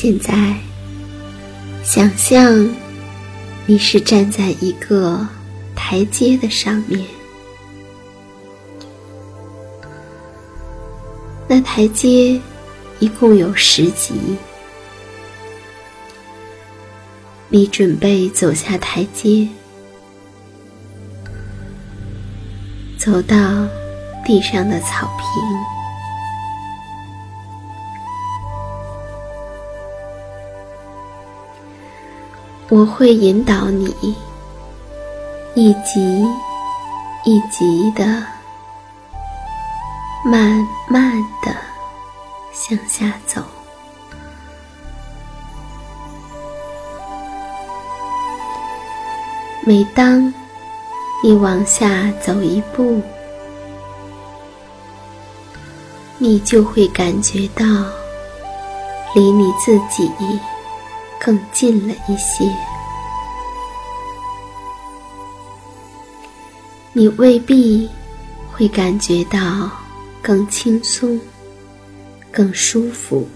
[0.00, 0.54] 现在，
[1.82, 2.72] 想象
[3.66, 5.26] 你是站在一个
[5.74, 7.04] 台阶的上面，
[11.48, 12.40] 那台阶
[13.00, 14.14] 一共有十级，
[17.48, 19.48] 你准备走下台阶，
[22.96, 23.36] 走到
[24.24, 25.77] 地上的草坪。
[32.70, 33.86] 我会引导你
[35.54, 36.22] 一级
[37.24, 38.04] 一级的、
[40.22, 41.50] 慢慢的
[42.52, 43.42] 向下走。
[49.64, 50.32] 每当
[51.24, 53.00] 你往下走一步，
[56.18, 57.64] 你就会感觉到
[59.14, 60.10] 离你自己。
[61.28, 62.50] 更近了一些，
[66.94, 67.86] 你未必
[68.50, 69.70] 会感觉到
[70.22, 71.20] 更轻松、
[72.32, 73.28] 更舒服，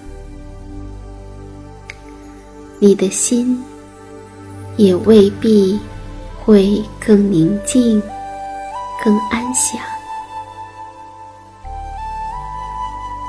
[2.78, 3.62] 你的心
[4.78, 5.78] 也未必
[6.42, 8.02] 会更宁静、
[9.04, 9.78] 更安详。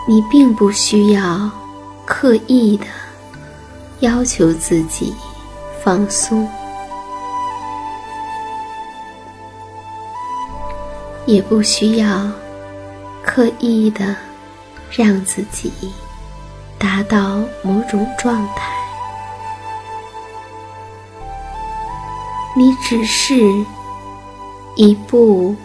[0.07, 1.51] 你并不需要
[2.06, 2.86] 刻意的。
[4.04, 5.16] 要求自己
[5.82, 6.46] 放松，
[11.26, 12.30] 也不需要
[13.24, 14.14] 刻意的
[14.92, 15.72] 让自己
[16.78, 18.74] 达到某种状态，
[22.58, 23.36] 你只是
[24.76, 25.56] 一步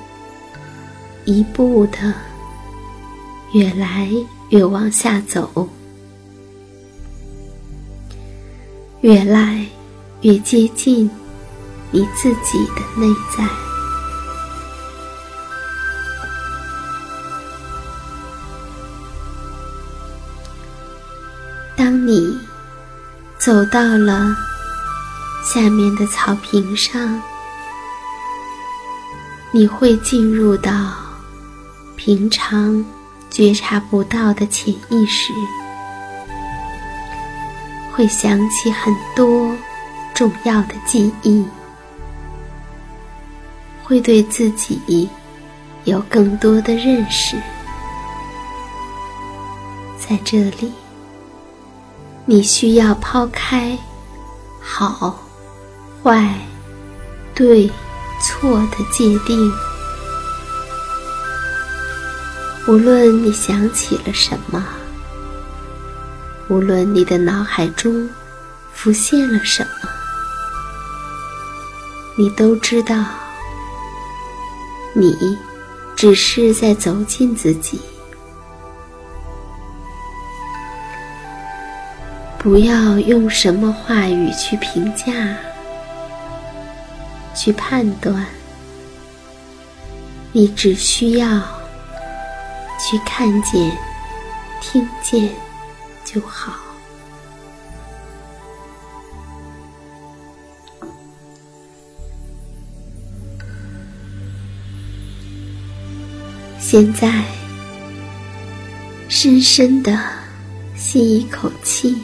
[1.25, 2.15] 一步的
[3.51, 4.09] 越来
[4.51, 5.69] 越往下走，
[9.01, 9.65] 越来
[10.23, 11.09] 越接近
[11.91, 13.07] 你自己的内
[13.37, 13.45] 在。
[21.77, 22.37] 当你
[23.39, 24.37] 走到了
[25.45, 27.23] 下面的草坪上，
[29.53, 30.73] 你会进入到
[31.97, 32.85] 平常
[33.31, 35.33] 觉察不到的潜意识，
[37.99, 39.53] 会想起很多
[40.15, 41.45] 重要的记忆，
[43.83, 45.11] 会对自己
[45.83, 47.37] 有更多的认识，
[49.99, 50.73] 在这里。
[52.25, 53.77] 你需要抛开
[54.61, 55.19] 好、
[56.01, 56.33] 坏、
[57.35, 57.69] 对、
[58.23, 59.53] 错的界定。
[62.69, 64.65] 无论你想起了什么，
[66.49, 68.09] 无论你的脑海中
[68.73, 69.89] 浮现了什么，
[72.17, 73.05] 你都知道，
[74.95, 75.39] 你
[75.95, 77.79] 只是在走进自己。
[82.39, 85.37] 不要用什么话语去评价、
[87.35, 88.25] 去判断，
[90.33, 91.29] 你只需要
[92.79, 93.77] 去看见、
[94.63, 95.29] 听见
[96.11, 96.55] 就好。
[106.59, 107.25] 现在，
[109.09, 109.99] 深深的
[110.77, 111.97] 吸一口气。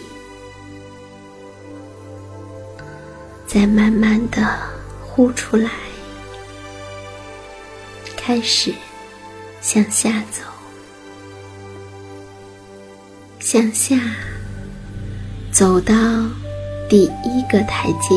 [3.47, 4.59] 再慢慢的
[5.01, 5.71] 呼出来，
[8.17, 8.75] 开始
[9.61, 10.43] 向下走，
[13.55, 13.95] 向下
[15.53, 15.95] 走到
[16.89, 18.17] 第一个台阶。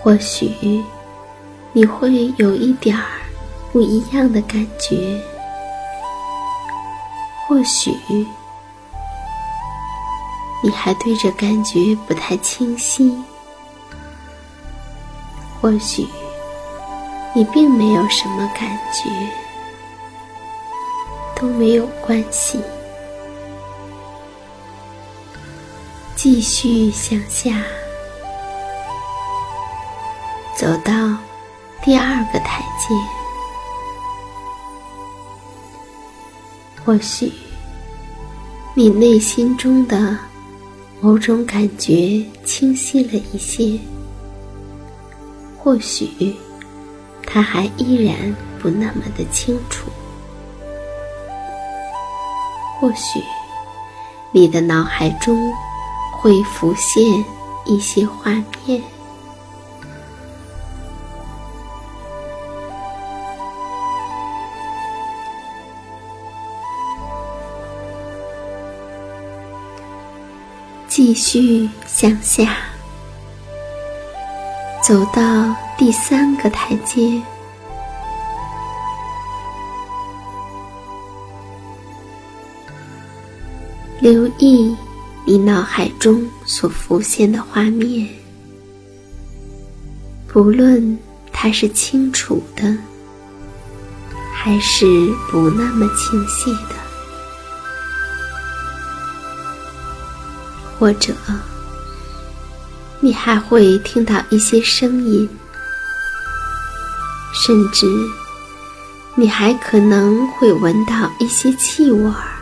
[0.00, 0.80] 或许
[1.72, 3.02] 你会有一点儿
[3.72, 5.20] 不一样的感觉，
[7.48, 7.92] 或许。
[10.62, 13.12] 你还对这感觉不太清晰，
[15.60, 16.06] 或许
[17.34, 19.08] 你并没有什么感觉，
[21.40, 22.58] 都没有关系。
[26.16, 27.62] 继续向下，
[30.56, 31.16] 走到
[31.84, 32.94] 第二个台阶，
[36.84, 37.32] 或许
[38.74, 40.18] 你内心中的。
[41.00, 43.78] 某种感觉清晰了一些，
[45.56, 46.34] 或许
[47.24, 49.88] 它还依然不那么的清楚。
[52.80, 53.22] 或许
[54.30, 55.52] 你的脑海中
[56.12, 57.24] 会浮现
[57.64, 58.30] 一些画
[58.64, 58.82] 面。
[70.88, 72.56] 继续向下，
[74.82, 77.22] 走到第三个台阶，
[84.10, 84.74] 留意
[85.26, 88.08] 你脑海中所浮现的画面，
[90.26, 90.98] 不论
[91.30, 92.74] 它是清楚的，
[94.32, 94.86] 还是
[95.30, 96.74] 不那么清晰的。
[100.78, 101.12] 或者，
[103.00, 105.28] 你还会听到一些声音，
[107.34, 107.86] 甚至
[109.16, 112.37] 你还可能会闻到一些气味儿。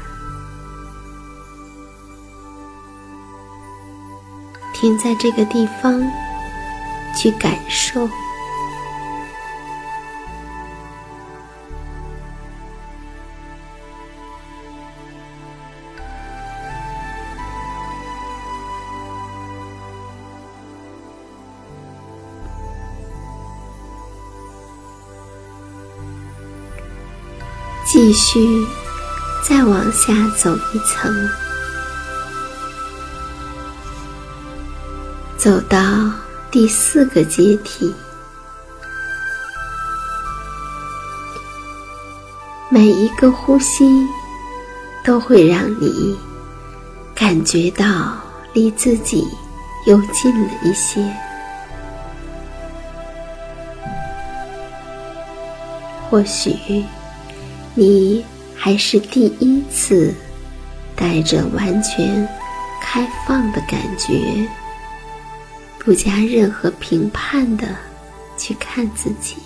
[4.86, 6.00] 停在这个地方，
[7.16, 8.08] 去感受。
[27.84, 28.64] 继续
[29.42, 31.12] 再往下走一层，
[35.46, 35.78] 走到
[36.50, 37.94] 第四个阶梯，
[42.68, 44.04] 每一个呼吸
[45.04, 46.18] 都会让你
[47.14, 48.16] 感觉到
[48.54, 49.24] 离自己
[49.86, 51.00] 又近了一些。
[56.10, 56.84] 或许
[57.76, 58.26] 你
[58.56, 60.12] 还是第一次
[60.96, 62.28] 带着完全
[62.82, 64.44] 开放的感觉，
[65.86, 67.64] 不加任何评判的
[68.36, 69.36] 去看自己。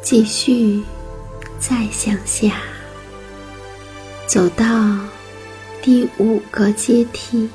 [0.00, 0.80] 继续
[1.58, 2.52] 再向下，
[4.28, 4.64] 走到
[5.80, 7.50] 第五个阶梯，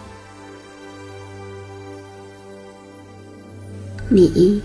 [4.10, 4.62] 你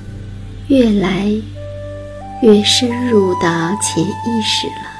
[0.68, 1.30] 越来
[2.42, 4.90] 越深入到潜意识了。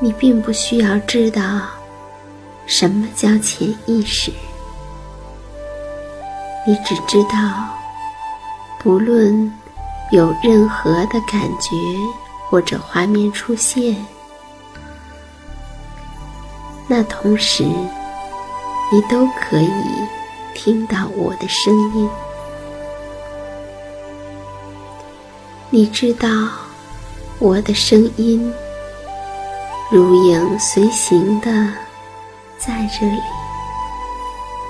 [0.00, 1.42] 你并不需要知道
[2.66, 4.32] 什么叫潜意识，
[6.66, 7.68] 你只知道，
[8.78, 9.52] 不论。
[10.10, 11.76] 有任何的感觉
[12.48, 13.94] 或者画面出现，
[16.86, 17.62] 那同时
[18.90, 19.70] 你都可以
[20.58, 22.10] 听到我的声音。
[25.70, 26.28] 你知道
[27.38, 28.52] 我的声音
[29.88, 31.46] 如影随形的
[32.58, 33.20] 在这里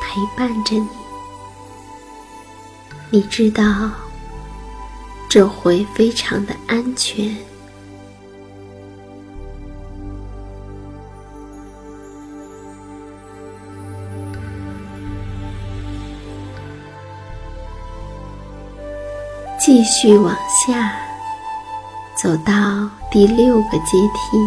[0.02, 0.88] 陪伴着你。
[3.08, 3.90] 你知道。
[5.28, 7.47] 这会非常的安全。
[19.70, 20.98] 继续往下，
[22.14, 24.38] 走到第六个阶梯，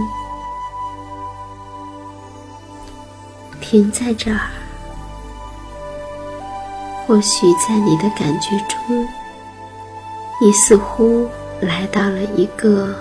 [3.62, 4.50] 停在这儿。
[7.06, 9.08] 或许在你的感觉中。
[10.42, 12.92] 你似乎来到了一个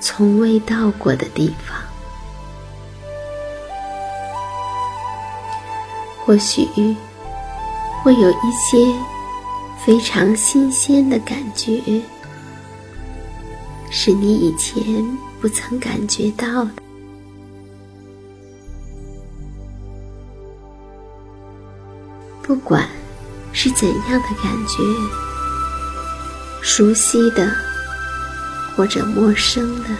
[0.00, 1.78] 从未到过的地方，
[6.24, 6.66] 或许
[8.02, 8.84] 会有一些
[9.86, 11.80] 非常新鲜的感觉，
[13.88, 14.82] 是你以前
[15.40, 16.72] 不曾感觉到的。
[22.42, 22.88] 不管
[23.52, 24.82] 是怎样的感觉。
[26.60, 27.48] 熟悉的，
[28.74, 29.90] 或者陌生的，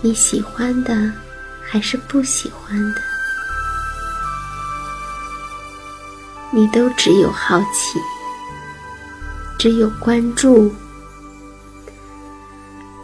[0.00, 1.12] 你喜欢的，
[1.62, 3.00] 还是不喜欢的，
[6.56, 7.98] 你都只有好奇，
[9.58, 10.72] 只有关注，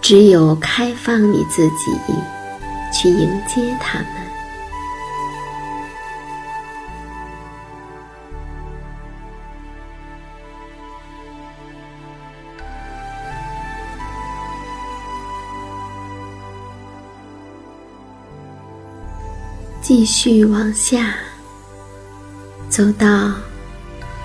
[0.01, 1.93] 只有开放你自己，
[2.95, 4.07] 去迎接他们。
[19.83, 21.17] 继续往下，
[22.71, 23.33] 走到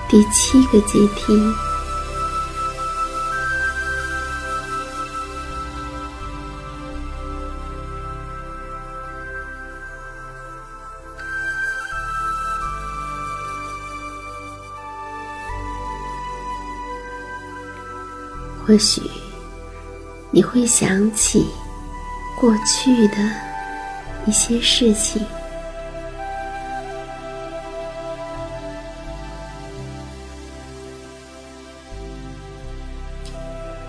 [0.08, 1.36] 第七个阶梯。
[18.68, 19.00] 或许
[20.32, 21.46] 你会想起
[22.40, 23.18] 过去的
[24.25, 25.25] 一些事情。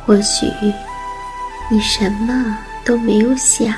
[0.07, 0.47] 或许
[1.69, 3.75] 你什么都没有想，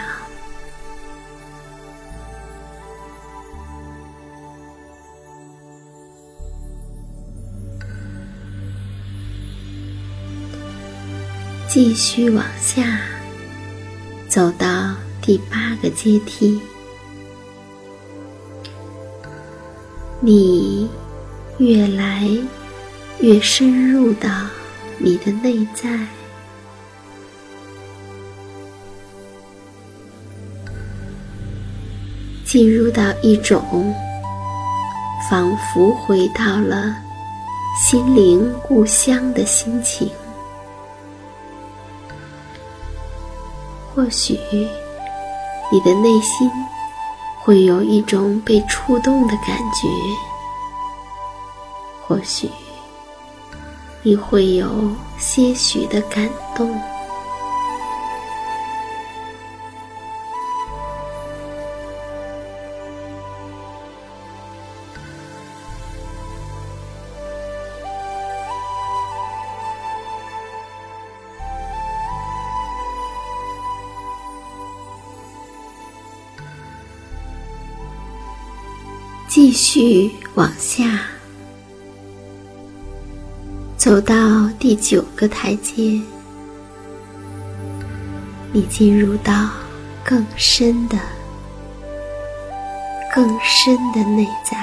[11.67, 13.01] 继续往下
[14.29, 16.61] 走到第八个阶梯，
[20.21, 20.91] 你
[21.57, 22.29] 越来
[23.21, 24.29] 越深入到
[24.99, 25.89] 你的内在。
[32.49, 33.95] 进入到一种
[35.29, 36.97] 仿佛回到了
[37.77, 40.11] 心灵故乡的心情，
[43.95, 44.33] 或许
[45.71, 46.51] 你的内心
[47.43, 49.87] 会有一种被触动的感觉，
[52.07, 52.49] 或许
[54.03, 56.27] 你会有些许的感
[56.57, 56.75] 动。
[79.29, 81.03] 继续往下，
[83.77, 84.15] 走到
[84.59, 86.01] 第九个台阶，
[88.53, 89.51] 你进入到
[90.03, 90.97] 更深的、
[93.15, 94.57] 更深的内在。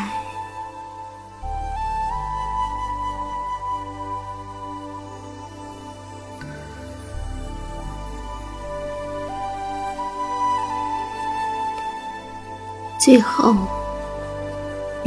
[12.97, 13.55] 最后，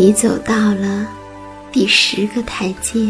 [0.00, 1.08] 你走到了
[1.72, 3.00] 第十个台阶，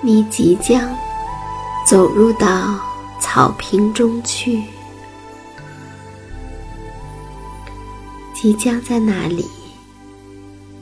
[0.00, 0.96] 你即将
[1.86, 2.80] 走入到
[3.20, 4.62] 草坪中去，
[8.32, 9.46] 即将在那里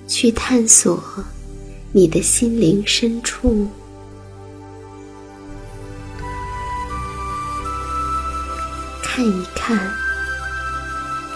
[0.06, 1.02] 去探索
[1.90, 3.66] 你的心灵深处。
[9.02, 9.92] 看一看，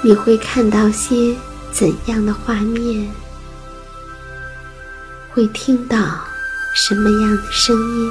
[0.01, 1.37] 你会看到些
[1.73, 3.11] 怎样的画面？
[5.31, 5.99] 会听到
[6.75, 8.11] 什么样的声音？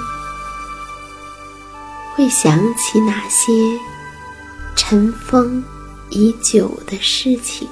[2.15, 3.51] 会想起哪些
[4.75, 5.63] 尘封
[6.09, 7.67] 已久的事情？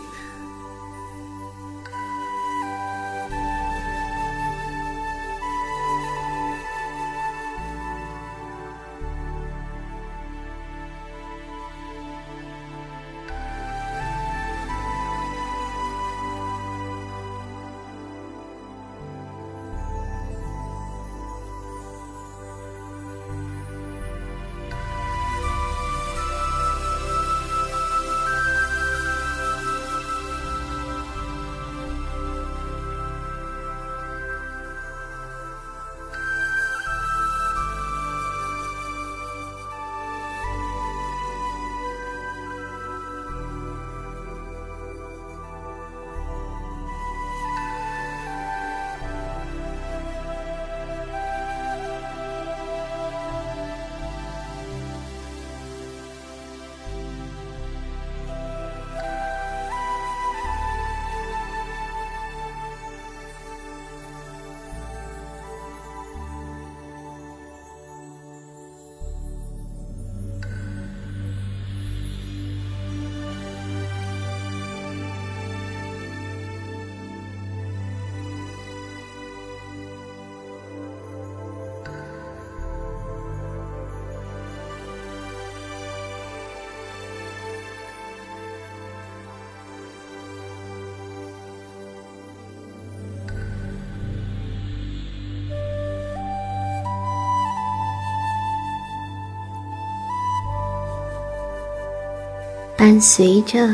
[102.85, 103.67] 伴随着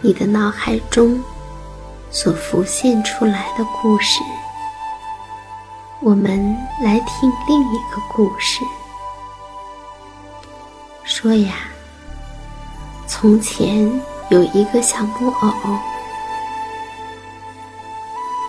[0.00, 1.20] 你的脑海中
[2.08, 4.20] 所浮现出来的故事，
[6.00, 8.60] 我们来听另一个故事。
[11.02, 11.54] 说呀，
[13.08, 13.90] 从前
[14.28, 15.76] 有一个小木偶，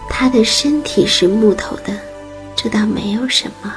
[0.08, 2.00] 他的身体是木头的，
[2.56, 3.74] 这倒没有什么，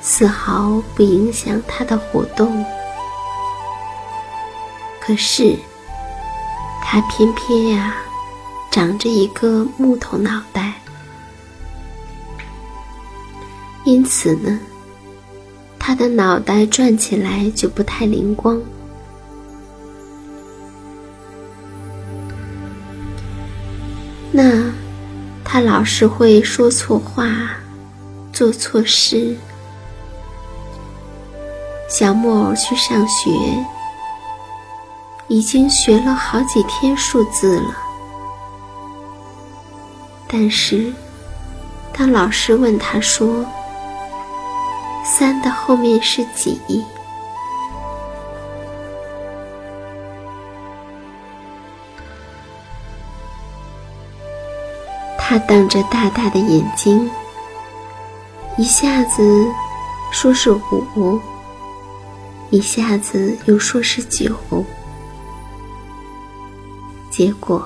[0.00, 2.64] 丝毫不影响他的活动。
[5.04, 5.56] 可是，
[6.80, 7.96] 它偏偏呀，
[8.70, 10.74] 长着一个木头脑袋，
[13.82, 14.60] 因此呢，
[15.76, 18.62] 它的脑袋转起来就不太灵光。
[24.30, 24.72] 那，
[25.42, 27.56] 他老是会说错话，
[28.32, 29.36] 做错事。
[31.90, 33.30] 小木偶去上学。
[35.32, 37.74] 已经学了好几天数字了，
[40.28, 40.92] 但是
[41.90, 43.42] 当老师问他说
[45.02, 46.60] ：“三的后面是几？”
[55.16, 57.10] 他瞪着大大的眼睛，
[58.58, 59.46] 一下子
[60.10, 61.18] 说是五，
[62.50, 64.30] 一下子又说是九。
[67.12, 67.62] 结果，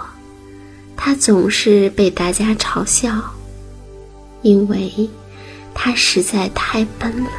[0.96, 3.12] 他总是被大家嘲笑，
[4.42, 5.08] 因为
[5.72, 7.30] 他实在太笨了。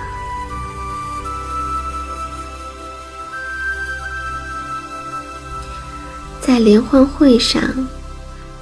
[6.39, 7.61] 在联欢会上，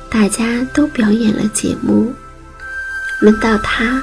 [0.09, 2.11] 大家都表演了节目，
[3.21, 4.01] 轮到他，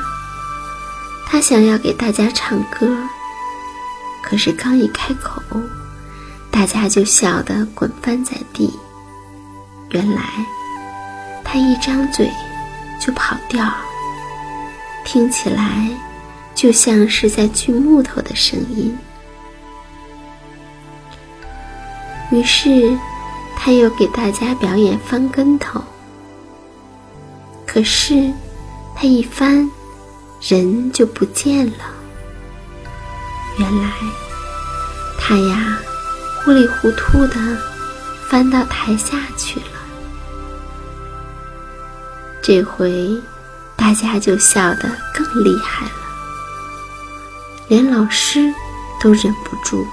[1.26, 2.96] 他想要给大家唱歌，
[4.22, 5.42] 可是刚一开口，
[6.48, 8.72] 大家就笑得滚翻在地。
[9.92, 10.22] 原来，
[11.44, 12.30] 他一张嘴
[12.98, 13.70] 就跑调，
[15.04, 15.88] 听起来
[16.54, 18.96] 就像是在锯木头的声音。
[22.30, 22.96] 于是，
[23.54, 25.84] 他又给大家表演翻跟头。
[27.66, 28.32] 可是，
[28.96, 29.70] 他一翻，
[30.40, 31.84] 人就不见了。
[33.58, 33.90] 原来，
[35.20, 35.78] 他呀，
[36.42, 37.36] 糊里糊涂的
[38.30, 39.66] 翻到台下去了。
[42.42, 43.08] 这回，
[43.76, 45.92] 大家就笑得更厉害了，
[47.68, 48.52] 连老师
[49.00, 49.86] 都忍不住。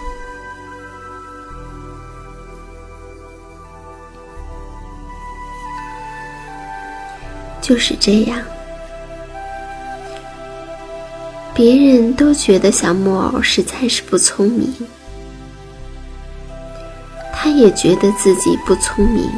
[7.61, 8.41] 就是这样。
[11.53, 14.73] 别人都觉得小木偶实在是不聪明，
[17.31, 19.29] 他也觉得自己不聪明。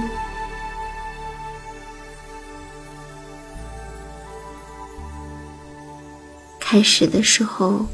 [6.71, 7.85] 开始的时候，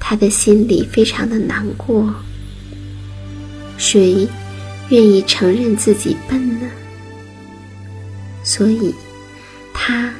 [0.00, 2.12] 他的心里非常的难过。
[3.78, 4.28] 谁
[4.88, 6.66] 愿意承认自己笨呢？
[8.42, 8.92] 所以，
[9.72, 10.12] 他。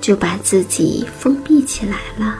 [0.00, 2.38] 就把自己封闭起来了，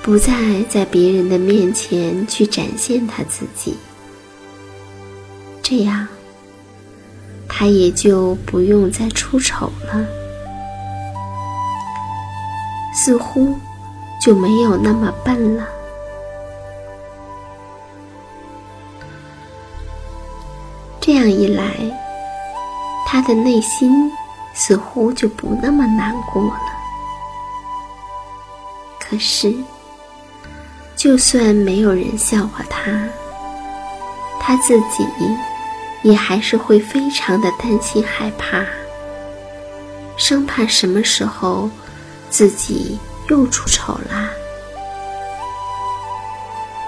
[0.00, 3.74] 不再在别人的面前去展现他自己，
[5.60, 6.06] 这样
[7.48, 10.06] 他也就不用再出丑了，
[13.00, 13.56] 似乎
[14.20, 15.64] 就没有那么笨了。
[21.00, 21.64] 这样一来，
[23.06, 24.10] 他的内心。
[24.54, 26.60] 似乎就不那么难过了。
[28.98, 29.54] 可是，
[30.96, 32.90] 就算没有人笑话他，
[34.40, 35.06] 他自己
[36.02, 38.64] 也还是会非常的担心害怕，
[40.16, 41.70] 生怕什么时候
[42.30, 44.28] 自己又出丑啦，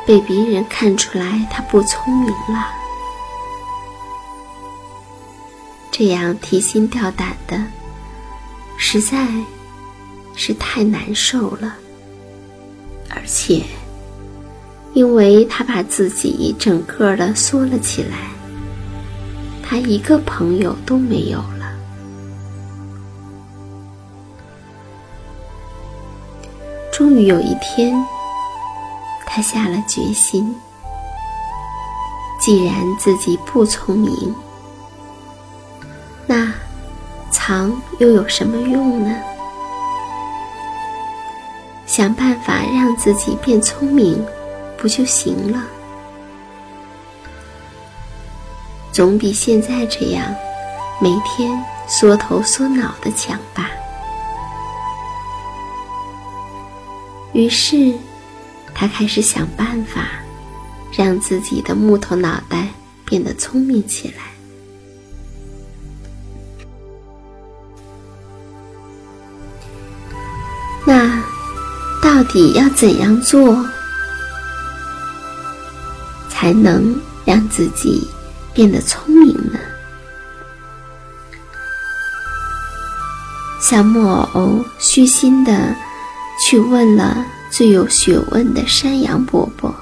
[0.07, 2.69] 被别人看出来他不聪明了。
[5.91, 7.63] 这样提心吊胆的，
[8.77, 9.27] 实在
[10.35, 11.75] 是太难受了。
[13.11, 13.63] 而且，
[14.95, 18.31] 因为他把自己整个的缩了起来，
[19.63, 21.60] 他一个朋友都没有了。
[27.01, 27.99] 终于有一天，
[29.25, 30.55] 他下了决心：
[32.39, 34.35] 既然自己不聪明，
[36.27, 36.53] 那
[37.31, 39.17] 藏又有什么用呢？
[41.87, 44.23] 想办法让自己变聪明，
[44.77, 45.63] 不就行了？
[48.93, 50.23] 总比现在这样
[51.01, 51.51] 每天
[51.89, 53.71] 缩头缩脑的强吧。
[57.41, 57.95] 于是，
[58.75, 60.09] 他开始想办法，
[60.93, 62.69] 让自己的木头脑袋
[63.07, 64.25] 变得聪明起来。
[70.85, 71.23] 那
[72.03, 73.65] 到底要怎样做，
[76.29, 78.07] 才能让自己
[78.53, 79.59] 变得聪明呢？
[83.61, 85.75] 小木偶虚心的
[86.41, 89.73] 去问了最有学问的山羊伯伯。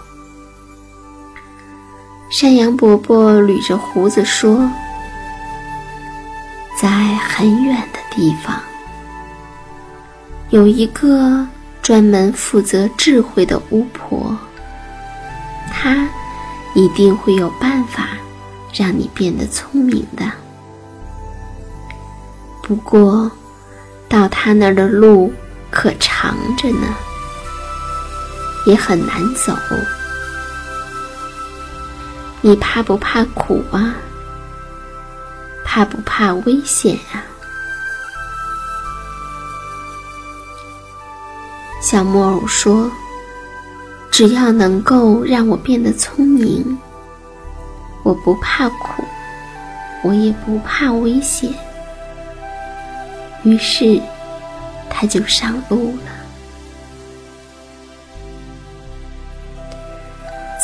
[2.31, 4.71] 山羊伯伯捋着胡子说
[6.79, 8.61] ：“在很远的地方。”
[10.51, 11.47] 有一个
[11.81, 14.37] 专门负责智慧的巫婆，
[15.71, 16.09] 她
[16.75, 18.09] 一定会有办法
[18.75, 20.25] 让你变得聪明的。
[22.63, 23.31] 不过，
[24.09, 25.33] 到她那儿的路
[25.71, 26.87] 可长着呢，
[28.67, 29.53] 也很难走。
[32.41, 33.95] 你怕不怕苦啊？
[35.65, 37.23] 怕不怕危险啊？
[41.81, 42.91] 小木偶说
[44.11, 46.79] ：“只要能够让我变得聪明，
[48.03, 49.05] 我不怕苦，
[50.03, 51.53] 我也不怕危险。”
[53.45, 54.01] 于是，
[55.01, 56.11] 他就上路了。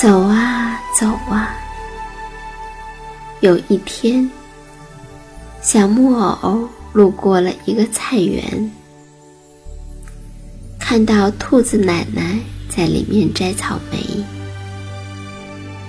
[0.03, 1.55] 走啊走啊，
[3.43, 4.29] 有一天，
[5.63, 8.73] 小木偶路过了一个菜园。
[10.81, 12.37] 看到兔子奶奶
[12.69, 14.25] 在里面摘草莓，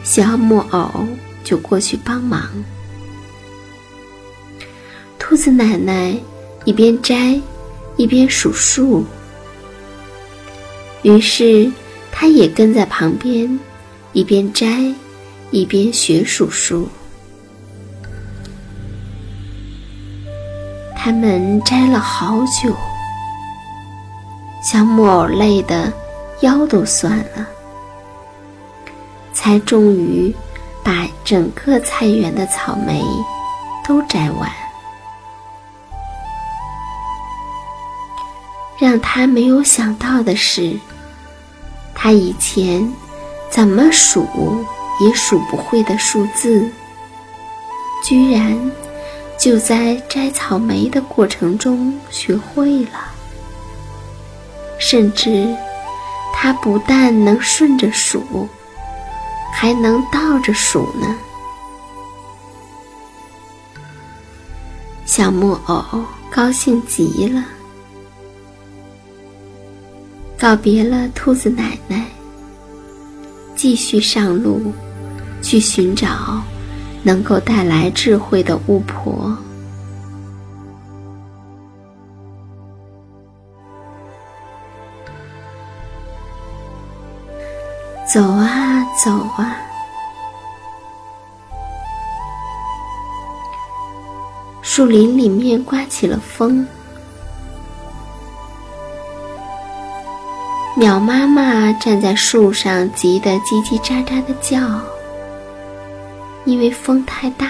[0.04, 1.04] 小木偶
[1.44, 2.48] 就过去帮忙。
[5.18, 6.16] 兔子奶奶
[6.64, 7.42] 一边摘，
[7.98, 9.06] 一边数数。
[11.04, 11.72] 于是，
[12.12, 13.60] 他也跟在旁边，
[14.14, 14.68] 一边摘，
[15.52, 16.90] 一边学数数。
[20.96, 22.76] 他们摘了好久，
[24.64, 25.94] 小木偶累得
[26.42, 27.48] 腰都酸了，
[29.32, 30.34] 才终于
[30.84, 33.04] 把整个菜园的草莓
[33.88, 34.50] 都摘完。
[38.78, 40.78] 让他没有想到的是，
[41.94, 42.92] 他以前
[43.50, 44.28] 怎么数
[45.02, 46.70] 也数不会的数字，
[48.04, 48.72] 居然
[49.38, 53.00] 就在摘草莓的过程中学会了。
[54.78, 55.56] 甚至，
[56.34, 58.48] 他不但能顺着数，
[59.54, 61.16] 还能倒着数呢。
[65.06, 67.42] 小木偶高兴极了。
[70.38, 72.06] 告别了兔子奶奶，
[73.56, 74.72] 继续上路，
[75.42, 76.44] 去寻找
[77.02, 79.36] 能够带来智慧的巫婆。
[88.06, 89.58] 走啊走啊，
[94.62, 96.66] 树林里面刮起了风。
[100.78, 104.60] 鸟妈妈站在树上，急得叽叽喳喳的叫。
[106.44, 107.48] 因为风太大，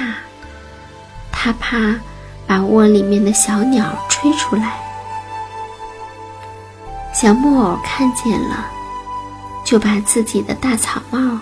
[1.32, 1.96] 它怕
[2.46, 4.80] 把窝里面的小鸟吹出来。
[7.16, 8.68] 小木偶看见了，
[9.66, 11.40] 就把自己的大草帽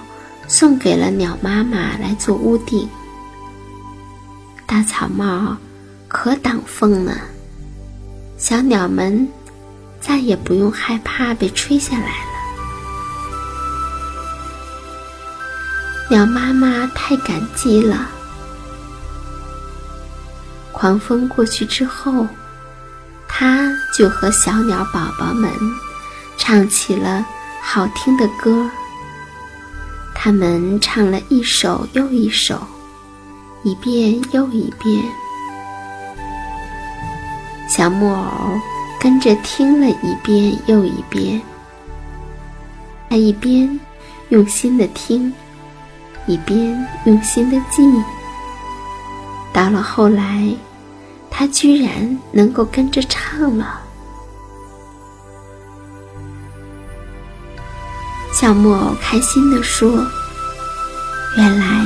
[0.47, 2.87] 送给了鸟妈妈来做屋顶。
[4.65, 5.57] 大草帽
[6.07, 7.17] 可挡风呢，
[8.37, 9.27] 小鸟们。
[10.05, 12.33] 再也不用害怕被吹下来了。
[16.09, 18.09] 鸟妈妈太感激了。
[20.73, 22.27] 狂风过去之后，
[23.29, 25.49] 它就和小鸟宝宝们
[26.37, 27.25] 唱起了
[27.61, 28.69] 好听的歌。
[30.13, 32.61] 他们唱了一首又一首，
[33.63, 35.03] 一遍又一遍。
[37.69, 38.59] 小木偶。
[39.03, 41.41] 跟着听了一遍又一遍，
[43.09, 43.77] 他一边
[44.29, 45.33] 用心的听，
[46.25, 47.83] 一边用心的记。
[49.51, 50.47] 到了后来，
[51.29, 53.81] 他居然能够跟着唱了。
[58.31, 60.07] 小木偶开心地说
[61.35, 61.85] ：“原来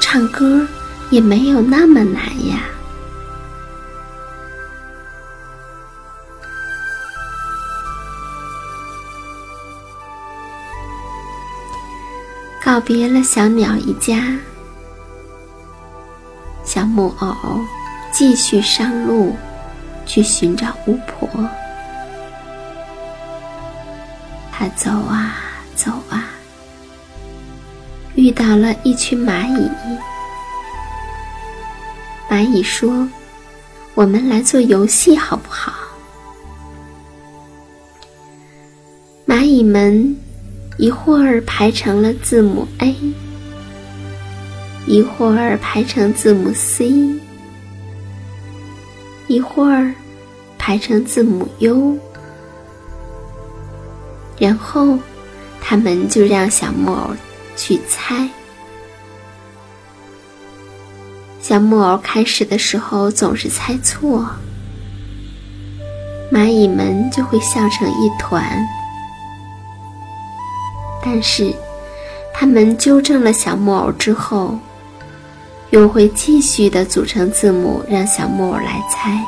[0.00, 0.64] 唱歌
[1.10, 2.60] 也没有那么难呀。”
[12.66, 14.36] 告别了小鸟一家，
[16.64, 17.60] 小木偶
[18.10, 19.36] 继续上路
[20.04, 21.28] 去寻找巫婆。
[24.50, 25.36] 他走啊
[25.76, 26.24] 走啊，
[28.16, 29.70] 遇到了一群蚂蚁。
[32.28, 33.08] 蚂蚁说
[33.94, 35.72] ：“我们来做游戏好不好？”
[39.24, 40.16] 蚂蚁们。
[40.78, 42.94] 一会儿排成了字母 A，
[44.86, 46.92] 一会儿排成字母 C，
[49.26, 49.94] 一会儿
[50.58, 51.98] 排成字母 U，
[54.38, 54.98] 然后
[55.62, 57.10] 他们就让小木偶
[57.56, 58.28] 去猜。
[61.40, 64.28] 小木偶开始的时候总是猜错，
[66.30, 68.62] 蚂蚁们就会笑成一团。
[71.08, 71.54] 但是，
[72.34, 74.58] 他们纠正了小木偶之后，
[75.70, 79.22] 又会继续的组成字母，让小木偶来猜。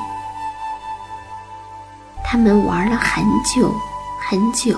[2.25, 3.73] 他们玩了很久
[4.29, 4.77] 很久，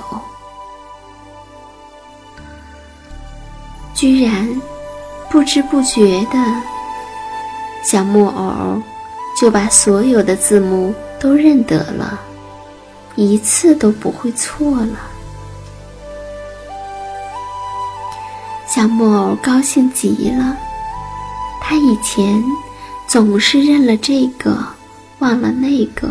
[3.95, 4.61] 居然
[5.31, 6.39] 不知不觉的，
[7.83, 8.79] 小木偶
[9.41, 12.21] 就把所有的字母都认得了，
[13.15, 15.10] 一次都不会错了。
[18.81, 20.57] 小木偶高兴极了，
[21.61, 22.43] 他以前
[23.07, 24.57] 总是认了这个，
[25.19, 26.11] 忘了那个。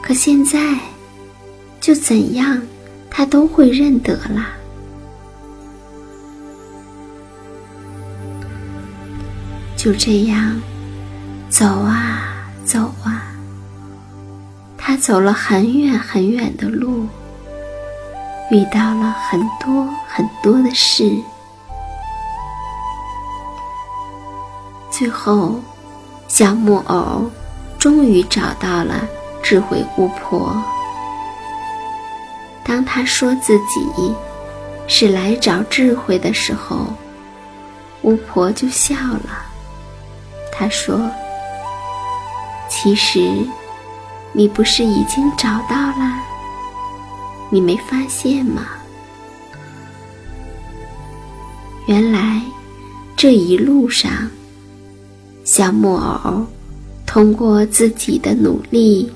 [0.00, 0.78] 可现在
[1.78, 2.58] 就怎样，
[3.10, 4.46] 他都会认得了。
[9.76, 10.58] 就这样
[11.50, 13.30] 走啊走啊。
[14.78, 17.06] 他走了很远很远的路。
[18.50, 21.20] 遇到了很多很多的事，
[24.88, 25.56] 最后，
[26.28, 27.28] 小木偶
[27.78, 29.06] 终于找到了
[29.42, 30.56] 智慧巫婆。
[32.64, 34.14] 当他说自己
[34.86, 36.86] 是来找智慧的时候，
[38.02, 39.44] 巫婆就笑了。
[40.52, 41.10] 她说
[42.70, 43.20] ：“其实，
[44.32, 46.25] 你不是已经找到了？
[47.56, 48.66] 你没发现吗？
[51.86, 52.42] 原来
[53.16, 54.12] 这一路上，
[55.42, 56.44] 小木偶
[57.06, 59.10] 通过自己的努力，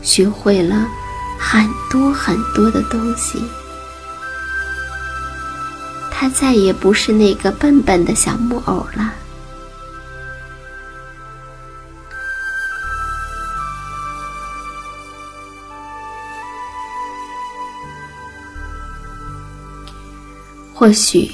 [0.00, 0.88] 学会了。”
[1.38, 3.38] 很多很多的东西，
[6.10, 9.12] 他再也不是那个笨笨的小木偶了。
[20.78, 21.28] 或许，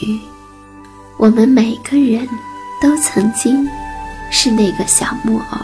[1.19, 2.27] 我们每个人
[2.81, 3.69] 都曾经
[4.31, 5.59] 是那个小木偶。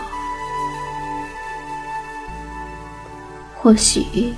[3.56, 4.34] 或许，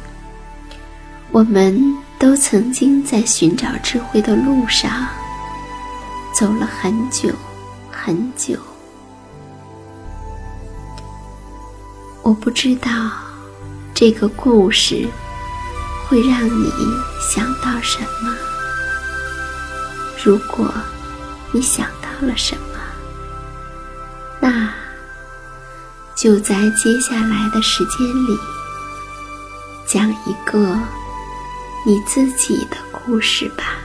[1.33, 1.77] 我们
[2.21, 5.09] 都曾经在寻找智慧的路上
[6.33, 7.29] 走了很久
[7.91, 8.57] 很久。
[12.23, 13.11] 我不知道
[13.93, 15.05] 这个故事
[16.07, 16.71] 会让你
[17.35, 18.52] 想到什么。
[20.25, 20.73] 如果
[21.51, 22.79] 你想到了什么，
[24.41, 24.73] 那
[26.15, 28.39] 就在接下来的时间里。
[29.85, 30.79] 讲一个
[31.85, 33.79] 你自己的故事吧。